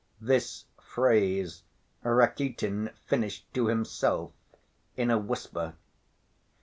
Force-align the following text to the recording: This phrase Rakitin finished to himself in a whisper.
This 0.19 0.65
phrase 0.81 1.61
Rakitin 2.03 2.89
finished 3.05 3.45
to 3.53 3.67
himself 3.67 4.31
in 4.97 5.11
a 5.11 5.19
whisper. 5.19 5.75